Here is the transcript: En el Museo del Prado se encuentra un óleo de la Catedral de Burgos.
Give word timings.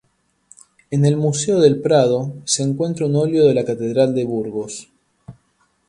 En 0.89 1.05
el 1.05 1.15
Museo 1.15 1.59
del 1.59 1.79
Prado 1.79 2.33
se 2.45 2.63
encuentra 2.63 3.05
un 3.05 3.15
óleo 3.17 3.45
de 3.45 3.53
la 3.53 3.63
Catedral 3.63 4.15
de 4.15 4.25
Burgos. 4.25 4.89